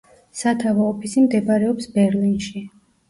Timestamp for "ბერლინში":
1.99-2.69